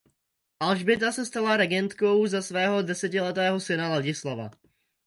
Alžběta 0.59 1.11
se 1.11 1.25
stala 1.25 1.57
regentkou 1.57 2.27
za 2.27 2.41
svého 2.41 2.81
desetiletého 2.81 3.59
syna 3.59 3.89
Ladislava. 3.89 4.49